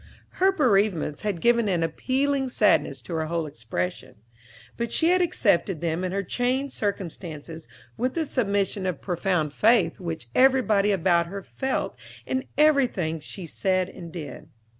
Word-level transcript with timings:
Her 0.39 0.51
bereavements 0.51 1.21
had 1.21 1.41
given 1.41 1.69
an 1.69 1.83
appealing 1.83 2.49
sadness 2.49 3.03
to 3.03 3.13
her 3.13 3.27
whole 3.27 3.45
expression; 3.45 4.15
but 4.75 4.91
she 4.91 5.09
had 5.09 5.21
accepted 5.21 5.79
them 5.79 6.03
and 6.03 6.11
her 6.11 6.23
changed 6.23 6.73
circumstances 6.73 7.67
with 7.97 8.15
the 8.15 8.25
submission 8.25 8.87
of 8.87 8.99
profound 8.99 9.53
faith 9.53 9.99
which 9.99 10.27
everybody 10.33 10.91
about 10.91 11.27
her 11.27 11.43
felt 11.43 11.95
in 12.25 12.45
everything 12.57 13.19
she 13.19 13.45
said 13.45 13.89
and 13.89 14.11
did. 14.11 14.49